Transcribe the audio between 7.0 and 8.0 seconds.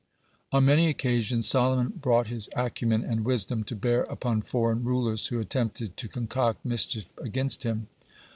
against him.